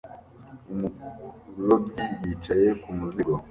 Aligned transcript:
Umurobyi 0.71 2.03
yicaye 2.23 2.69
ku 2.81 2.89
muzingo 2.97 3.35